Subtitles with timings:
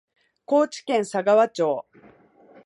[0.45, 1.85] 高知県佐川町